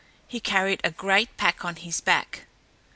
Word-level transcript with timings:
He 0.27 0.39
carried 0.39 0.81
a 0.83 0.89
great 0.89 1.37
pack 1.37 1.63
on 1.63 1.75
his 1.75 2.01
back. 2.01 2.47